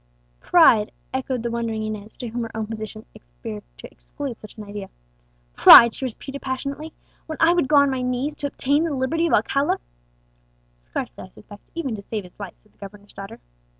[0.39, 4.63] "Pride!" echoed the wondering Inez, to whom her own position appeared to exclude such an
[4.63, 4.89] idea:
[5.53, 6.91] "pride!" she repeated passionately,
[7.27, 9.79] "when I would go on my knees to obtain the liberty of Alcala!"
[10.81, 13.39] "Scarcely, I suspect, even to save his life," said the governor's daughter.